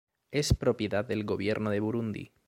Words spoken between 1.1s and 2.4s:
Gobierno de Burundi.